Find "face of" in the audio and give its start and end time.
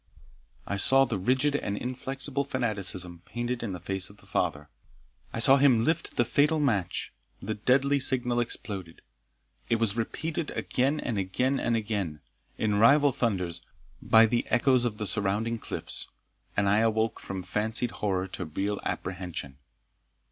3.79-4.17